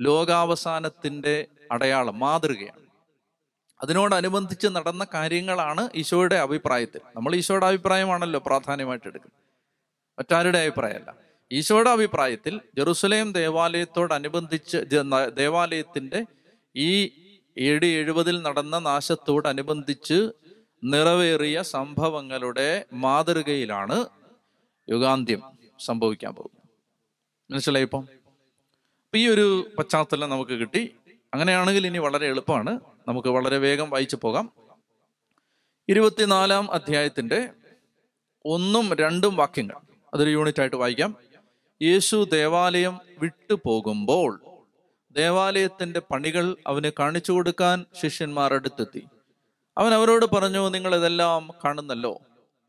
ലോകാവസാനത്തിന്റെ 0.00 1.46
അടയാളം 1.72 2.18
മാതൃകയാണ്. 2.18 2.82
അതിനോടനുബന്ധിച്ച് 3.82 4.66
നടന്ന 4.66 5.06
കാര്യങ്ങളാണ് 5.14 5.90
ഈശോയുടെ 5.94 6.34
അഭിപ്രായത്തിൽ. 6.34 7.00
നമ്മൾ 7.16 7.34
ഈശോയുടെ 7.34 7.66
അഭിപ്രായമാണല്ലോ 7.66 8.40
പ്രാധാന്യമായിട്ട് 8.46 9.08
എടുക്കുന്നത്. 9.08 9.40
മറ്റാരുടെ 10.18 10.58
അഭിപ്രായമല്ല. 10.58 11.14
ഈശോയുടെ 11.52 11.90
അഭിപ്രായത്തിൽ 11.90 12.60
ജെറുസലേം 12.76 13.32
ദേവാലയത്തോടനുബന്ധിച്ച് 13.32 14.76
ദേവാലയത്തിന്റെ 15.36 16.26
ഈ 16.76 17.12
എ 17.56 17.68
എഴുപതിൽ 17.84 18.42
നടന്ന 18.42 18.78
നാശത്തോടനുബന്ധിച്ച് 18.78 20.30
നിറവേറിയ 20.84 21.62
സംഭവങ്ങളുടെ 21.62 22.84
മാതൃകയിലാണ് 22.92 24.06
യുഗാന്ത്യം 24.90 25.42
സംഭവിക്കാൻ 25.78 26.34
പോകുന്നത്. 26.34 26.65
മനസ്സിലായി 27.50 27.84
ഇപ്പം? 27.84 28.08
ഈ 29.14 29.28
ഒരു 29.28 29.70
പശ്ചാത്തലം 29.78 30.30
നമുക്ക് 30.30 30.50
കിട്ടി. 30.50 30.94
അങ്ങനെയാണെങ്കിൽ 31.34 31.86
ഇനി 31.86 31.98
വളരെ 31.98 32.26
എളുപ്പമാണ്. 32.26 32.80
നമുക്ക് 33.08 33.28
വളരെ 33.28 33.58
വേഗം 33.58 33.90
വായിച്ചു 33.90 34.18
പോകാം. 34.22 34.52
ഇരുപത്തിനാലാം 35.88 36.72
അധ്യായത്തിന്റെ 36.72 37.48
ഒന്നും 38.44 38.94
രണ്ടും 38.94 39.36
വാക്യങ്ങൾ. 39.36 39.74
അതൊരു 40.14 40.30
യൂണിറ്റ് 40.30 40.60
ആയിട്ട് 40.60 40.76
വായിക്കാം. 40.76 41.16
യേശു 41.82 42.28
ദേവാലയം 42.32 42.98
വിട്ടു 43.18 43.60
പോകുമ്പോൾ 43.64 44.40
ദേവാലയത്തിന്റെ 45.12 46.00
പണികൾ 46.00 46.56
അവന് 46.66 46.90
കാണിച്ചു 46.98 47.32
കൊടുക്കാൻ 47.32 47.84
ശിഷ്യന്മാർ 48.02 48.54
അടുത്തെത്തി. 48.54 49.06
അവൻ 49.78 49.94
അവരോട് 49.94 50.26
പറഞ്ഞു 50.26 50.68
നിങ്ങൾ 50.68 50.96
ഇതെല്ലാം 50.96 51.48
കാണുന്നല്ലോ. 51.64 52.20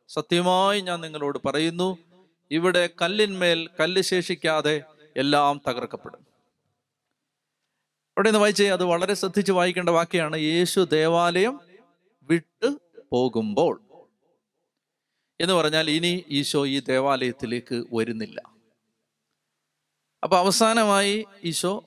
സത്യമായി 0.08 0.82
ഞാൻ 0.82 1.02
നിങ്ങളോട് 1.02 1.38
പറയുന്നു. 1.46 1.98
ഇവിടെ 2.51 2.89
കല്ലിന്മേൽ 3.01 3.70
കല്ല് 3.80 4.01
ശേഷിക്കാതെ 4.01 4.84
എല്ലാം 5.18 5.62
തകർക്കപ്പെടും. 5.70 6.20
അവിടെ 8.18 8.30
നിന്ന് 8.30 8.39
വായിച്ചേ? 8.39 8.70
അത് 8.70 8.84
വളരെ 8.84 9.13
ശ്രദ്ധിച്ച് 9.13 9.51
വായിക്കേണ്ട 9.51 9.89
വാക്യാണ് 9.89 10.38
യേശു 10.38 10.80
ദേവാലയം 10.92 11.60
വിട്ട് 12.24 12.77
പോകുമ്പോൾ. 13.12 13.82
എന്ന് 15.42 15.54
പറഞ്ഞാൽ 15.54 15.89
ഇനി 15.89 16.25
ഈശോ 16.30 16.68
ഈ 16.68 16.80
ദേവാലയത്തിലേക്ക് 16.80 17.86
വരുന്നില്ല. 17.94 18.42
അപ്പൊ 20.24 20.38
അവസാനമായി 20.38 21.25
ഈശോ 21.44 21.86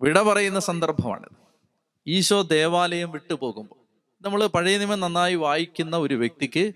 വിട 0.00 0.22
പറയുന്ന 0.22 0.60
സന്ദർഭമാണ് 0.60 1.28
ഈശോ 2.06 2.42
ദേവാലയം 2.42 3.10
വിട്ടു 3.10 3.34
പോകുമ്പോൾ. 3.34 3.74
നമ്മൾ 4.22 4.46
പഴയ 4.46 4.78
നിയമം 4.78 5.00
നന്നായി 5.00 5.34
വായിക്കുന്ന 5.34 5.96
ഒരു 5.96 6.14
വ്യക്തിക്ക് 6.14 6.74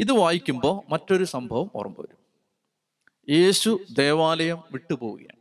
ഇത് 0.00 0.12
വായിക്കുമ്പോൾ 0.12 0.92
മറ്റൊരു 0.92 1.24
സംഭവം 1.24 1.70
ഓർമ്മ 1.74 1.94
വരും. 1.98 2.16
യേശു 3.30 3.78
ദേവാലയം 3.92 4.62
വിട്ടുപോവുകയാണ്. 4.72 5.40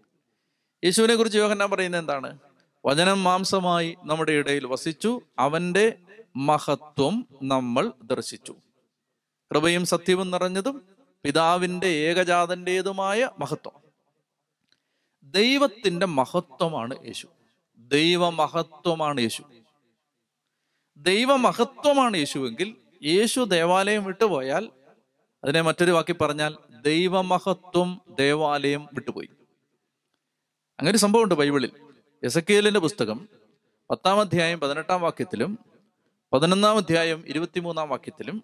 യേശുവിനെ 0.86 1.16
കുറിച്ച് 1.16 1.38
യോഹന്നാൻ 1.38 1.70
പറയുന്നത് 1.70 2.02
എന്താണ്? 2.02 2.40
വചനം 2.86 3.24
മാംസമായി 3.24 3.98
നമ്മുടെ 4.04 4.32
ഇടയിൽ 4.32 4.66
വസിച്ചു 4.66 5.22
അവന്റെ 5.40 5.98
മഹത്വം 6.36 7.28
നമ്മൾ 7.44 7.92
ദർശിച്ചു. 8.04 8.56
കൃപയും 9.52 9.86
സത്യവും 9.86 10.32
നിറഞ്ഞതും 10.32 10.82
പിതാവിന്റെ 11.24 11.88
ഏകജാതന്റേതുമായ 11.88 13.30
മഹത്വം. 13.40 13.74
ദൈവത്തിന്റെ 15.24 16.06
മഹത്വമാണ് 16.06 17.06
യേശു. 17.06 17.28
ദൈവമഹത്വമാണ് 17.78 19.22
യേശു. 19.22 19.44
ദൈവമഹത്വമാണ് 20.98 22.18
യേശുവെങ്കിൽ 22.18 22.76
യേശു 23.04 23.40
ദേവാലയം 23.40 24.04
വിട്ടുപോയാൽ 24.04 24.70
അതിനെ 25.44 25.62
മറ്റൊരു 25.62 25.92
വാക്കി 25.92 26.14
പറഞ്ഞാൽ 26.14 26.58
ദൈവമഹത്വം 26.82 28.02
ദേവാലയം 28.20 28.88
വിട്ടുപോയി. 28.94 29.30
അങ്ങനെ 30.80 30.92
ഒരു 30.92 30.98
സംഭവമുണ്ട് 30.98 31.36
ബൈബിളിൽ. 31.36 31.72
എസക്കേലിന്റെ 32.24 32.80
പുസ്തകം 32.80 33.30
പത്താം 33.92 34.20
അധ്യായം 34.20 34.60
പതിനെട്ടാം 34.60 35.02
വാക്യത്തിലും 35.02 35.60
പതിനൊന്നാം 36.34 36.78
അധ്യായം 36.78 37.24
ഇരുപത്തിമൂന്നാം 37.28 37.90
വാക്യത്തിലും 37.90 38.44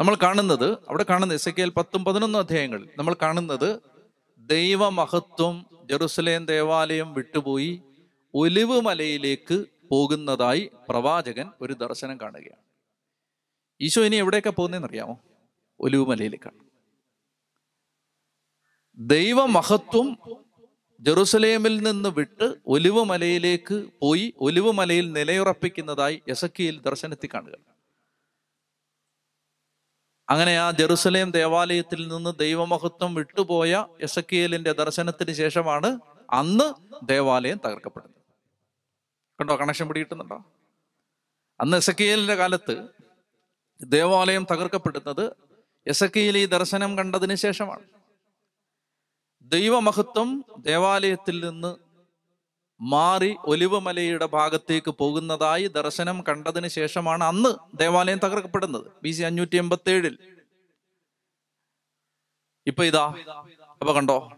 നമ്മൾ 0.00 0.16
കാണുന്നത് 0.22 0.72
അവിടെ 0.72 1.04
കാണുന്ന 1.10 1.34
എസക്കേൽ 1.34 1.70
പത്തും 1.70 2.04
പതിനൊന്നും 2.04 2.40
അധ്യായങ്ങളിൽ 2.40 2.88
നമ്മൾ 2.98 3.16
കാണുന്നത് 3.22 3.80
ദൈവമഹത്വം 4.38 5.66
ജെറുസലേം 5.84 6.46
ദേവാലയം 6.46 7.14
വിട്ടുപോയി 7.14 7.82
ഒലിവ് 8.34 8.80
മലയിലേക്ക് 8.80 9.64
പോകുന്നതായി 9.90 10.70
പ്രവാചകൻ 10.88 11.50
ഒരു 11.60 11.72
ദർശനം 11.72 12.20
കാണുകയാണ്. 12.20 12.67
ഈശോ 13.80 14.04
ഇനി 14.04 14.16
എവിടെയൊക്കെ 14.16 14.50
പോകുന്നതെന്ന് 14.50 14.88
അറിയാമോ 14.88 15.20
ഒലിവ് 15.80 16.06
മലയിലേക്കാണ് 16.06 16.58
ദൈവമഹത്വം 18.98 20.16
ജെറുസലേമിൽ 21.00 21.82
നിന്ന് 21.82 22.08
വിട്ട് 22.08 22.54
ഒലിവുമലയിലേക്ക് 22.66 23.90
പോയി 24.00 24.34
ഒലിവുമലയിൽ 24.40 25.12
നിലയുറപ്പിക്കുന്നതായി 25.12 26.22
എസക്കിയിൽ 26.28 26.80
ദർശനത്തിൽ 26.80 27.30
കാണുക 27.34 27.56
അങ്ങനെ 30.28 30.58
ആ 30.58 30.70
ജെറുസലേം 30.70 31.30
ദേവാലയത്തിൽ 31.30 32.08
നിന്ന് 32.08 32.38
ദൈവമഹത്വം 32.38 33.14
വിട്ടുപോയ 33.14 33.86
എസക്കിയലിന്റെ 34.00 34.72
ദർശനത്തിന് 34.72 35.32
ശേഷമാണ് 35.32 36.00
അന്ന് 36.30 36.74
ദേവാലയം 37.06 37.60
തകർക്കപ്പെടുന്നത്. 37.66 38.22
കണ്ടോ 39.40 39.56
കണക്ഷൻ 39.56 39.88
പിടികിട്ടുന്നുണ്ടോ? 39.88 40.44
അന്ന് 41.60 41.76
എസക്കിയലിന്റെ 41.76 42.34
കാലത്ത് 42.34 42.88
ദേവാലയം 43.82 44.46
തകർക്കപ്പെടുന്നത് 44.50 45.32
എസക്കിയിൽ 45.86 46.38
ഈ 46.38 46.46
ദർശനം 46.46 46.98
കണ്ടതിന് 46.98 47.34
ശേഷമാണ്. 47.34 47.84
ദൈവമഹത്വം 49.42 50.44
ദേവാലയത്തിൽ 50.58 51.44
നിന്ന് 51.44 51.76
മാറി 52.82 53.36
ഒലിവമലയുടെ 53.44 54.26
ഭാഗത്തേക്ക് 54.26 54.90
പോകുന്നതായി 54.90 55.66
ദർശനം 55.66 56.24
കണ്ടതിന് 56.28 56.68
ശേഷമാണ് 56.68 57.24
അന്ന് 57.24 57.78
ദേവാലയം 57.78 58.18
തകർക്കപ്പെടുന്നത്. 58.18 58.90
ബി 59.02 59.10
സി 59.10 59.22
അഞ്ഞൂറ്റി 59.22 59.56
എൺപത്തി 59.56 59.90
ഏഴിൽ 59.90 60.18
ഇപ്പൊ 62.66 62.84
ഇതാ 62.84 63.14
അപ്പൊ 63.80 63.92
കണ്ടോ? 63.92 64.30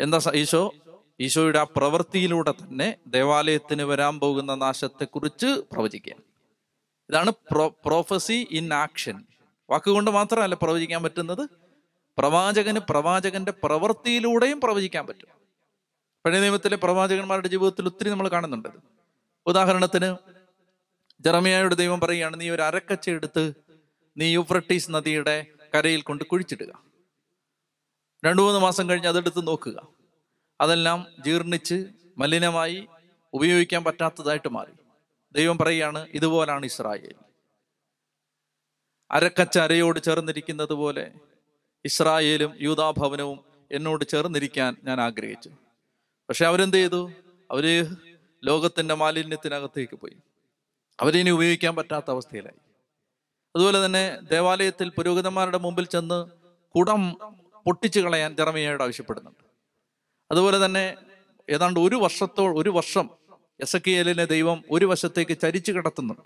എന്താ 0.00 0.18
ഈശോ? 0.34 0.74
ഈശോയുടെ 1.20 1.58
ആ 1.58 1.66
പ്രവൃത്തിയിലൂടെ 1.76 2.50
തന്നെ 2.50 2.96
ദേവാലയത്തിന് 3.06 3.82
വരാൻ 3.82 4.20
പോകുന്ന 4.20 4.54
നാശത്തെക്കുറിച്ച് 4.54 5.46
പ്രവചിക്കുക 5.72 6.35
ഇതാണ് 7.10 7.30
പ്രോ 7.30 7.68
പ്രോഫസി 7.86 8.46
ഇൻ 8.50 8.74
ആക്ഷൻ 8.74 9.24
വാക്കുകൊണ്ട് 9.70 10.10
മാത്രമല്ല 10.10 10.54
പ്രവചിക്കാൻ 10.54 11.02
പറ്റുന്നത്. 11.02 11.48
പ്രവാചകന് 12.18 12.80
പ്രവാചകന്റെ 12.90 13.52
പ്രവൃത്തിയിലൂടെയും 13.52 14.60
പ്രവചിക്കാൻ 14.60 15.06
പറ്റും. 15.06 15.28
പഴയ 16.24 16.40
നിയമത്തിലെ 16.40 16.76
പ്രവാചകന്മാരുടെ 16.76 17.48
ജീവിതത്തിൽ 17.48 17.86
ഒത്തിരി 17.86 18.10
നമ്മൾ 18.10 18.28
കാണുന്നുണ്ട്. 18.28 18.68
ഉദാഹരണത്തിന് 19.46 20.16
ജറമിയായുടെ 21.20 21.74
ദൈവം 21.74 22.00
പറയുകയാണ് 22.00 22.40
നീ 22.40 22.50
ഒരു 22.50 22.62
അരക്കച്ച 22.62 23.10
എടുത്ത് 23.10 23.52
നീ 24.16 24.32
യൂഫ്രട്ടീസ് 24.32 24.90
നദിയുടെ 24.90 25.46
കരയിൽ 25.74 26.00
കൊണ്ട് 26.00 26.24
കുഴിച്ചിടുക. 26.24 26.82
രണ്ടു 28.24 28.42
മൂന്ന് 28.42 28.60
മാസം 28.60 28.88
കഴിഞ്ഞ് 28.88 29.08
അതെടുത്ത് 29.08 29.46
നോക്കുക. 29.46 29.88
അതെല്ലാം 30.60 31.06
ജീർണിച്ച് 31.24 31.86
മലിനമായി 32.18 32.88
ഉപയോഗിക്കാൻ 33.32 33.84
പറ്റാത്തതായിട്ട് 33.84 34.48
മാറി. 34.48 34.85
ദൈവം 35.36 35.58
പറയുകയാണ് 35.58 36.06
ഇതുപോലാണ് 36.14 36.66
ഇസ്രായേൽ. 36.66 37.14
അരക്കച്ചരയോട് 39.10 40.00
ചേർന്നിരിക്കുന്നത് 40.00 40.72
പോലെ 40.72 41.12
ഇസ്രായേലും 41.84 42.52
യൂതാഭവനവും 42.60 43.40
എന്നോട് 43.72 44.04
ചേർന്നിരിക്കാൻ 44.04 44.76
ഞാൻ 44.84 45.00
ആഗ്രഹിച്ചു. 45.00 45.50
പക്ഷെ 46.28 46.46
അവരെന്ത് 46.46 46.76
ചെയ്തു? 46.76 47.12
അവർ 47.50 47.96
ലോകത്തിന്റെ 48.44 48.94
മാലിന്യത്തിനകത്തേക്ക് 48.94 49.96
പോയി. 49.96 50.16
അവരിനി 51.00 51.30
ഉപയോഗിക്കാൻ 51.30 51.76
പറ്റാത്ത 51.76 52.10
അവസ്ഥയിലായി. 52.10 52.60
അതുപോലെ 53.56 53.86
തന്നെ 53.86 54.20
ദേവാലയത്തിൽ 54.20 54.88
പുരോഹിതന്മാരുടെ 54.88 55.58
മുമ്പിൽ 55.58 55.86
ചെന്ന് 55.86 56.18
കുടം 56.78 57.02
പൊട്ടിച്ചു 57.64 58.00
കളയാൻ 58.00 58.36
ജെറമിയയോട് 58.36 58.82
ആവശ്യപ്പെടുന്നുണ്ട്. 58.82 59.44
അതുപോലെ 60.30 60.64
തന്നെ 60.64 60.96
ഏതാണ്ട് 61.50 61.80
ഒരു 61.80 61.96
വർഷത്തോ 61.96 62.52
ഒരു 62.60 62.70
വർഷം 62.70 63.10
എസ് 63.60 63.76
എ 63.76 64.24
ദൈവം 64.24 64.64
ഒരു 64.70 64.84
വശത്തേക്ക് 64.84 65.38
ചരിച്ചു 65.38 65.72
കിടത്തുന്നുണ്ട്. 65.72 66.22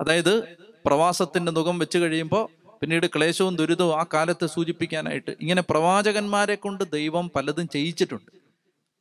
അതായത് 0.00 0.56
പ്രവാസത്തിന്റെ 0.86 1.52
മുഖം 1.52 1.78
വെച്ച് 1.78 1.98
കഴിയുമ്പോൾ 1.98 2.48
പിന്നീട് 2.80 3.06
ക്ലേശവും 3.06 3.56
ദുരിതവും 3.56 4.00
ആ 4.00 4.06
കാലത്തെ 4.14 4.46
സൂചിപ്പിക്കാനായിട്ട് 4.46 5.30
ഇങ്ങനെ 5.40 5.62
പ്രവാചകന്മാരെ 5.70 6.54
കൊണ്ട് 6.54 6.84
ദൈവം 6.92 7.30
പലതും 7.36 7.68
ചെയ്യിച്ചിട്ടുണ്ട്. 7.68 8.30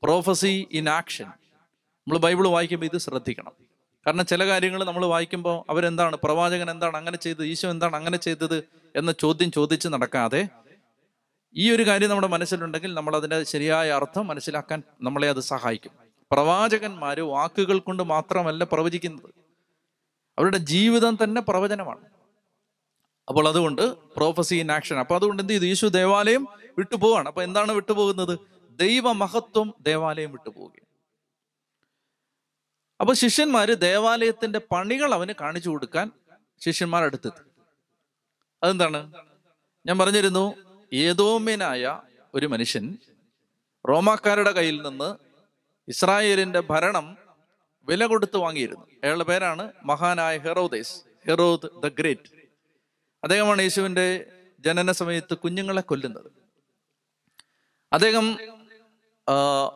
പ്രോഫസി 0.03 0.67
ഇൻ 0.71 0.89
ആക്ഷൻ 0.89 1.25
നമ്മൾ 1.25 2.17
ബൈബിൾ 2.17 2.47
വായിക്കുമ്പോൾ 2.47 2.85
ഇത് 2.85 2.97
ശ്രദ്ധിക്കണം. 2.97 3.51
കാരണം 4.05 4.25
ചില 4.25 4.47
കാര്യങ്ങൾ 4.47 4.83
നമ്മൾ 4.83 5.05
വായിക്കുമ്പോൾ 5.05 5.65
അവരെന്താണ് 5.69 6.15
പ്രവാചകൻ 6.23 6.71
എന്താണ് 6.71 6.97
അങ്ങനെ 6.97 7.17
ചെയ്തത് 7.17 7.45
ഈശോ 7.45 7.69
എന്താണ് 7.69 7.95
അങ്ങനെ 7.95 8.17
ചെയ്തത് 8.17 8.63
എന്ന 8.95 9.11
ചോദ്യം 9.11 9.51
ചോദിച്ച് 9.51 9.87
നടക്കാതെ 9.87 10.47
ഈ 11.55 11.71
ഒരു 11.75 11.83
കാര്യം 11.83 12.09
നമ്മുടെ 12.09 12.27
മനസ്സിലുണ്ടെങ്കിൽ 12.27 12.93
നമ്മൾ 12.93 13.15
അതിന്റെ 13.15 13.43
ശരിയായ 13.43 13.91
അർത്ഥം 13.91 14.27
മനസ്സിലാക്കാൻ 14.27 14.83
നമ്മളെ 15.01 15.29
അത് 15.29 15.39
സഹായിക്കും. 15.39 16.02
പ്രവാചകന്മാര് 16.33 17.21
വാക്കുകൾ 17.21 17.79
കൊണ്ട് 17.79 18.03
മാത്രമല്ല 18.03 18.63
പ്രവചിക്കുന്നത്. 18.63 19.29
അവരുടെ 20.39 20.57
ജീവിതം 20.57 21.17
തന്നെ 21.23 21.41
പ്രവചനമാണ്. 21.41 22.05
അപ്പോൾ 23.27 23.47
അതുകൊണ്ട് 23.47 23.97
പ്രോഫസി 24.15 24.55
ഇൻ 24.55 24.71
ആക്ഷൻ 24.71 24.99
അപ്പൊ 24.99 25.15
അതുകൊണ്ട് 25.15 25.43
എന്ത് 25.43 25.53
ചെയ്തു? 25.53 25.65
യേശു 25.65 25.85
ദേവാലയം 25.85 26.47
വിട്ടുപോവാണ് 26.77 27.27
അപ്പൊ 27.27 27.43
എന്താണ് 27.43 27.71
വിട്ടുപോകുന്നത് 27.71 28.39
ദൈവ 28.79 29.01
ദൈവമഹത്വം 29.01 29.73
ദേവാലയം 29.81 30.31
വിട്ടുപോവുകയാണ് 30.31 30.87
അപ്പൊ 33.01 33.13
ശിഷ്യന്മാര് 33.13 33.81
ദേവാലയത്തിന്റെ 33.81 34.59
പണികൾ 34.59 35.13
അവന് 35.13 35.33
കാണിച്ചു 35.41 35.69
കൊടുക്കാൻ 35.69 36.11
ശിഷ്യന്മാർ 36.61 37.03
അടുത്തെത്തി. 37.03 37.43
അതെന്താണ്? 38.63 39.13
ഞാൻ 39.85 39.97
പറഞ്ഞിരുന്നു 39.99 40.53
ഏതോമ്യനായ 40.93 42.01
ഒരു 42.33 42.45
മനുഷ്യൻ 42.45 42.97
റോമാക്കാരുടെ 43.89 44.51
കയ്യിൽ 44.51 44.81
നിന്ന് 44.81 45.32
ഇസ്രായേലിന്റെ 45.87 46.59
ഭരണം 46.59 47.17
വില 47.83 48.05
കൊടുത്ത് 48.05 48.37
വാങ്ങിയിരുന്നു. 48.37 48.85
അയാളുടെ 49.03 49.23
പേരാണ് 49.23 49.71
മഹാനായ 49.83 50.37
ഹെറോദേസ് 50.37 51.03
ഹെറോദ് 51.27 51.67
ദ 51.83 51.87
ഗ്രേറ്റ്. 51.87 52.29
അദ്ദേഹമാണ് 53.23 53.61
യേശുവിന്റെ 53.61 54.05
ജനന 54.59 54.91
സമയത്ത് 54.91 55.33
കുഞ്ഞുങ്ങളെ 55.33 55.81
കൊല്ലുന്നത്. 55.81 56.31
അദ്ദേഹം 57.93 58.37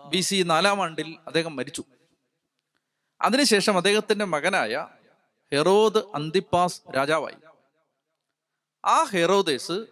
ബി 0.10 0.22
സി 0.22 0.43
നാലാം 0.43 0.82
ആണ്ടിൽ 0.84 1.17
അദ്ദേഹം 1.28 1.56
മരിച്ചു. 1.56 1.84
അതിനുശേഷം 3.22 3.78
അദ്ദേഹത്തിന്റെ 3.78 4.26
മകനായ 4.26 4.88
ഹെറോദ് 5.54 5.98
അന്തിപ്പാസ് 6.15 6.82
രാജാവായി. 6.96 7.38
ആ 8.86 9.04
ഹെറോദേസ് 9.04 9.86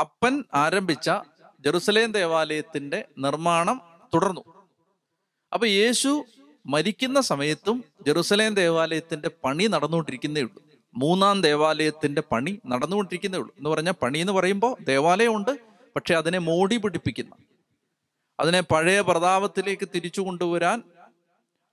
അപ്പൻ 0.00 0.44
ആരംഭിച്ച 0.54 1.10
ജെറുസലേം 1.60 2.12
ദേവാലയത്തിന്റെ 2.12 3.08
നിർമ്മാണം 3.18 3.80
തുടർന്നു. 4.14 4.51
അപ്പൊ 5.52 5.66
യേശു 5.66 6.24
മരിക്കുന്ന 6.66 7.20
സമയത്തും 7.20 7.84
ജെറുസലേം 8.06 8.54
ദേവാലയത്തിന്റെ 8.54 9.30
പണി 9.44 9.64
നടന്നുകൊണ്ടിരിക്കുന്നേ 9.64 10.40
ഉള്ളൂ. 10.40 10.62
മൂന്നാം 10.96 11.42
ദേവാലയത്തിന്റെ 11.42 12.22
പണി 12.32 12.60
നടന്നുകൊണ്ടിരിക്കുന്നേ 12.66 13.38
ഉള്ളൂ. 13.38 13.54
എന്ന് 13.58 13.70
പറഞ്ഞാൽ 13.70 13.92
പണി 14.02 14.18
എന്ന് 14.18 14.32
പറയുമ്പോൾ 14.32 14.76
ദേവാലയമുണ്ട് 14.84 15.50
പക്ഷെ 15.96 16.14
അതിനെ 16.14 16.38
മോടി 16.38 16.76
പിടിപ്പിക്കുന്ന 16.76 17.34
അതിനെ 18.40 18.60
പഴയ 18.60 19.00
പ്രതാപത്തിലേക്ക് 19.00 19.88
തിരിച്ചു 19.94 20.20
കൊണ്ടുവരാൻ 20.20 20.82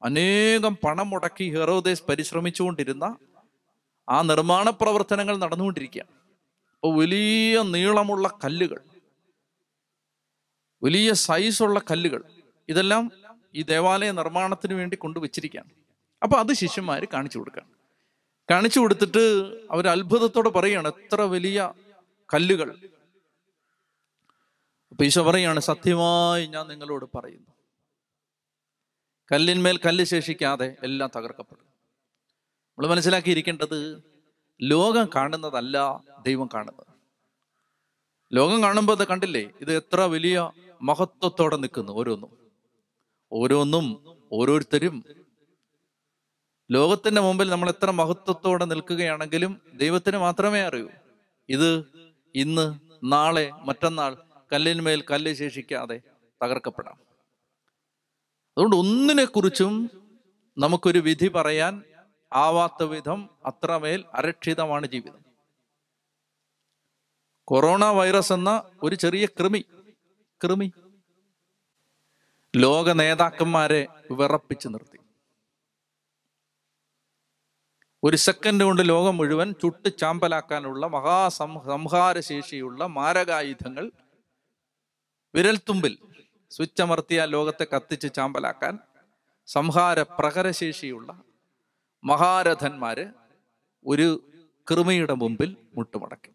അനേകം 0.04 0.78
പണം 0.84 1.10
മുടക്കി 1.10 1.58
ഹെറോദേശ് 1.58 2.04
പരിശ്രമിച്ചുകൊണ്ടിരുന്ന 2.10 3.18
ആ 4.10 4.22
നിർമ്മാണ 4.22 4.70
പ്രവർത്തനങ്ങൾ 4.70 5.38
നടന്നുകൊണ്ടിരിക്കുകയാണ്. 5.38 6.12
അപ്പോൾ 6.76 6.96
വലിയ 6.96 7.62
നീളമുള്ള 7.62 8.40
കല്ലുകൾ 8.44 8.80
വലിയ 10.84 11.14
സൈസുള്ള 11.14 11.82
കല്ലുകൾ 11.92 12.24
ഇതെല്ലാം 12.70 13.12
ഈ 13.56 13.62
ദേവാലയ 13.64 14.12
നിർമ്മാണത്തിന് 14.12 14.74
വേണ്ടി 14.74 14.98
കൊണ്ടുവച്ചിരിക്കുകയാണ്. 14.98 15.70
അപ്പൊ 16.24 16.38
അത് 16.38 16.54
ശിഷ്യന്മാര് 16.54 17.04
കാണിച്ചു 17.14 17.38
കൊടുക്കുകയാണ് 17.38 17.72
കാണിച്ചു 18.52 18.80
കൊടുത്തിട്ട് 18.80 19.20
അവർ 19.72 19.88
അത്ഭുതത്തോടെ 19.88 20.50
പറയാണ് 20.50 20.88
എത്ര 20.88 21.22
വലിയ 21.22 21.74
കല്ലുകൾ. 22.34 22.78
അപ്പൊ 24.92 25.06
ഈശോ 25.06 25.24
പറയാണ് 25.24 25.60
സത്യമായി 25.60 26.48
ഞാൻ 26.48 26.68
നിങ്ങളോട് 26.68 27.18
പറയുന്നു. 27.18 27.52
കല്ലിന്മേൽ 29.32 29.78
കല്ല് 29.78 30.04
ശേഷിക്കാതെ 30.04 30.78
എല്ലാം 30.84 31.12
തകർക്കപ്പെടും. 31.16 31.64
നമ്മൾ 31.64 32.88
മനസ്സിലാക്കിയിരിക്കേണ്ടത് 32.88 34.04
ലോകം 34.62 35.10
കാണുന്നതല്ല 35.16 36.04
ദൈവം 36.26 36.50
കാണുന്നത്. 36.54 36.88
ലോകം 38.34 38.64
കാണുമ്പോൾ 38.64 38.94
അത് 38.94 39.08
കണ്ടില്ലേ? 39.08 39.52
ഇത് 39.62 39.76
എത്ര 39.76 40.02
വലിയ 40.02 40.52
മഹത്വത്തോടെ 40.82 41.58
നിൽക്കുന്നു 41.58 41.92
ഓരോന്നും. 41.92 42.49
ഓരോന്നും 43.32 44.18
ഓരോരുത്തരും 44.34 45.04
ലോകത്തിന്റെ 46.72 47.22
മുമ്പിൽ 47.22 47.50
നമ്മൾ 47.50 47.70
എത്ര 47.70 47.92
മഹത്വത്തോടെ 47.92 48.66
നിൽക്കുകയാണെങ്കിലും 48.66 49.62
ദൈവത്തിന് 49.74 50.18
മാത്രമേ 50.18 50.62
അറിയൂ. 50.62 50.90
ഇത് 51.50 51.86
ഇന്ന് 52.36 52.80
നാളെ 53.04 53.52
മറ്റന്നാൾ 53.64 54.18
കല്ലിന്മേൽ 54.54 55.04
കല്ല് 55.12 55.34
ശേഷിക്കാതെ 55.34 56.02
തകർക്കപ്പെടാം. 56.44 56.94
അതുകൊണ്ട് 58.58 58.76
ഒന്നിനെ 58.76 59.26
കുറിച്ചും 59.26 59.90
നമുക്കൊരു 60.58 61.00
വിധി 61.00 61.28
പറയാൻ 61.28 61.84
ആവാത്ത 62.34 62.84
വിധം 62.84 63.30
അത്രമേൽ 63.46 64.06
അരക്ഷിതമാണ് 64.14 64.88
ജീവിതം. 64.88 65.26
കൊറോണ 67.48 67.86
വൈറസ് 67.86 68.34
എന്ന 68.34 68.64
ഒരു 68.84 68.96
ചെറിയ 68.96 69.26
കൃമി. 69.26 69.66
കൃമി. 70.44 70.72
ലോക 72.56 72.90
നേതാക്കന്മാരെ 72.90 73.88
വിറപ്പിച്ചു 74.12 74.70
നിർത്തി. 74.70 74.98
ഒരു 78.04 78.18
സെക്കൻഡ് 78.18 78.64
കൊണ്ട് 78.64 78.90
ലോകം 78.90 79.18
മുഴുവൻ 79.18 79.54
ചുട്ട് 79.62 79.98
ചാമ്പലാക്കാനുള്ള 79.98 80.88
മഹാസം 80.88 81.62
സംഹാരശേഷിയുള്ള 81.66 82.86
മാരകായുധങ്ങൾ 82.86 83.92
വിരൽത്തുമ്പിൽ 85.36 85.98
സ്വിച്ച് 86.52 86.82
അമർത്തിയ 86.82 87.26
ലോകത്തെ 87.26 87.68
കത്തിച്ച് 87.76 88.08
ചാമ്പലാക്കാൻ 88.16 88.80
സംഹാര 89.46 90.02
പ്രഹരശേഷിയുള്ള 90.02 91.24
മഹാരഥന്മാര് 92.04 93.14
ഒരു 93.86 94.32
കൃമിയുടെ 94.72 95.14
മുമ്പിൽ 95.14 95.58
മുട്ടുമടക്കി. 95.76 96.30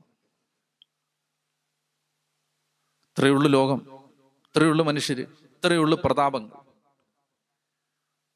ഇത്രയുള്ളു 3.05 3.48
ലോകം. 3.48 4.05
ഇത്രയുള്ളു 4.44 4.85
മനുഷ്യര്. 4.85 5.43
ഇത്രയുള്ളു 5.64 5.96
പ്രതാപങ്ങൾ. 6.05 6.57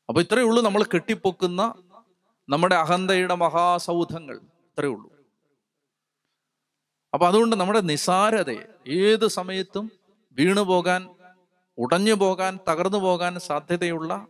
അപ്പൊ 0.08 0.20
ഇത്രയേ 0.20 0.44
ഉള്ളൂ 0.44 0.62
നമ്മൾ 0.62 0.82
കെട്ടിപ്പൊക്കുന്ന 0.82 1.74
നമ്മുടെ 2.48 2.74
അഹന്തയുടെ 2.74 3.34
മഹാസൗധങ്ങൾ. 3.34 4.36
ഇത്രയേ 4.36 4.90
ഉള്ളൂ. 4.90 5.10
അപ്പൊ 7.14 7.26
അതുകൊണ്ട് 7.26 7.56
നമ്മുടെ 7.56 7.80
നിസാരതയെ 7.80 8.64
ഏത് 8.88 9.28
സമയത്തും 9.28 9.90
വീണു 10.32 10.60
പോകാൻ 10.60 11.16
ഉടഞ്ഞു 11.78 12.14
പോകാൻ 12.14 12.58
തകർന്നു 12.68 12.98
പോകാൻ 12.98 13.38
സാധ്യതയുള്ള 13.38 14.26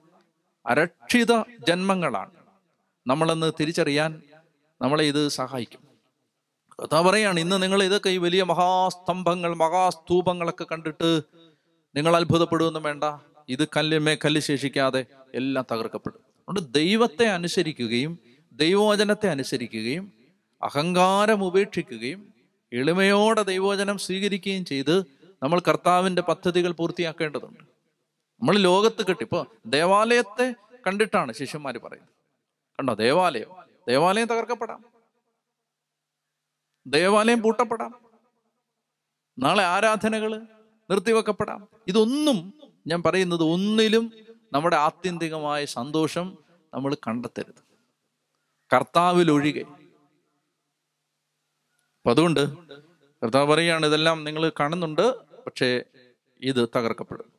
അരക്ഷിത 0.66 1.42
ജന്മങ്ങളാണ്. 1.68 2.30
നമ്മളെന്ന് 3.06 3.52
തിരിച്ചറിയാൻ 3.60 4.22
നമ്മളെ 4.82 5.04
ഇത് 5.04 5.28
സഹായിക്കും. 5.28 5.80
കഥ 6.82 7.00
പറയാണ് 7.00 7.40
ഇന്ന് 7.40 7.62
നിങ്ങൾ 7.62 7.82
ഇതൊക്കെ 7.82 8.08
ഈ 8.08 8.18
വലിയ 8.18 8.42
മഹാസ്തംഭങ്ങൾ 8.42 9.54
മഹാസ്തൂപങ്ങളൊക്കെ 9.54 10.66
കണ്ടിട്ട് 10.72 11.22
നിങ്ങൾ 11.94 12.16
അത്ഭുതപ്പെടുമെന്നും 12.16 12.82
വേണ്ട. 12.82 13.04
ഇത് 13.48 13.68
കല്ലുമേ 13.76 14.14
കല്ല് 14.14 14.40
ശേഷിക്കാതെ 14.40 15.06
എല്ലാം 15.34 15.64
തകർക്കപ്പെടും. 15.72 16.18
അതുകൊണ്ട് 16.18 16.74
ദൈവത്തെ 16.74 17.26
അനുസരിക്കുകയും 17.26 18.18
ദൈവവചനത്തെ 18.52 19.28
അനുസരിക്കുകയും 19.28 20.12
അഹങ്കാരം 20.62 21.44
ഉപേക്ഷിക്കുകയും 21.44 22.34
എളിമയോടെ 22.72 23.42
ദൈവവചനം 23.42 23.98
സ്വീകരിക്കുകയും 23.98 24.64
ചെയ്ത് 24.64 25.00
നമ്മൾ 25.42 25.60
കർത്താവിന്റെ 25.60 26.22
പദ്ധതികൾ 26.22 26.72
പൂർത്തിയാക്കേണ്ടതുണ്ട്. 26.72 27.60
നമ്മൾ 28.40 28.56
ലോകത്ത് 28.56 29.06
കിട്ടി 29.06 29.24
ഇപ്പൊ 29.24 29.44
ദേവാലയത്തെ 29.66 30.54
കണ്ടിട്ടാണ് 30.86 31.32
ശിഷ്യന്മാർ 31.32 31.78
പറയുന്നത്. 31.78 32.14
കണ്ടോ? 32.78 32.94
ദേവാലയം. 32.94 33.46
ദേവാലയം 33.88 34.26
തകർക്കപ്പെടാം. 34.26 34.84
ദേവാലയം 36.86 37.42
പൂട്ടപ്പെടാം. 37.42 37.94
നാളെ 39.38 39.64
ആരാധനകൾ 39.64 40.46
നിർത്തിവെക്കപ്പെടാം. 40.90 41.68
ഇതൊന്നും 41.88 42.54
ഞാൻ 42.86 43.02
പറയുന്നത് 43.02 43.42
ഒന്നിലും 43.42 44.12
നമ്മുടെ 44.52 44.76
ആത്യന്തികമായ 44.76 45.64
സന്തോഷം 45.64 46.38
നമ്മൾ 46.74 46.94
കണ്ടെത്തരുത്. 46.94 47.68
കർത്താവിലൊഴികെ. 48.74 49.60
അപ്പൊ 51.98 52.10
അതുകൊണ്ട് 52.10 52.56
കർത്താവ് 53.22 53.48
പറയുകയാണ് 53.50 53.86
ഇതെല്ലാം 53.86 54.24
നിങ്ങൾ 54.24 54.52
കാണുന്നുണ്ട് 54.60 55.18
പക്ഷേ 55.18 55.82
ഇത് 56.40 56.68
തകർക്കപ്പെടും. 56.76 57.37